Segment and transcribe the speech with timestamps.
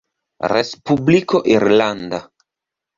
[0.53, 2.25] Respubliko Irlanda.